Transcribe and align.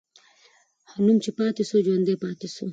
نوم 1.05 1.17
چې 1.23 1.31
پاتې 1.37 1.63
سو، 1.69 1.75
ژوندی 1.85 2.15
پاتې 2.23 2.47
سو. 2.55 2.65